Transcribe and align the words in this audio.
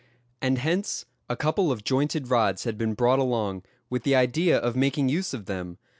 And 0.41 0.57
hence 0.57 1.05
a 1.29 1.35
couple 1.35 1.71
of 1.71 1.83
jointed 1.83 2.27
rods 2.27 2.63
had 2.63 2.75
been 2.75 2.95
brought 2.95 3.19
along, 3.19 3.61
with 3.87 4.01
the 4.01 4.15
idea 4.15 4.57
of 4.57 4.75
making 4.75 5.09
use 5.09 5.31
of 5.31 5.45
them. 5.45 5.77